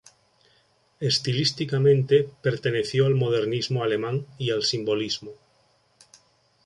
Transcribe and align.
Estilísticamente 0.99 2.27
perteneció 2.41 3.05
al 3.05 3.13
modernismo 3.13 3.83
alemán 3.83 4.25
y 4.39 4.49
al 4.49 4.63
simbolismo. 4.63 5.33